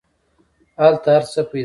[0.81, 1.59] هلته هر څه پیدا کیږي.